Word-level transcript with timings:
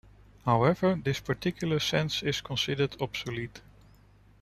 However, 0.45 0.95
this 0.95 1.19
particular 1.19 1.79
sense 1.79 2.23
is 2.23 2.41
considered 2.41 2.99
obsolete. 2.99 3.61